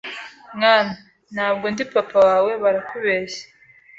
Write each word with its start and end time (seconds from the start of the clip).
Mwana, 0.55 0.91
ntabwo 1.33 1.65
ndi 1.73 1.83
papa 1.93 2.17
wawe 2.27 2.51
barakubeshye 2.63 3.43